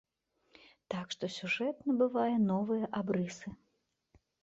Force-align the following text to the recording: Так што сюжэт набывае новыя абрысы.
Так 0.93 1.05
што 1.17 1.23
сюжэт 1.37 1.75
набывае 1.91 2.35
новыя 2.51 2.85
абрысы. 3.05 3.47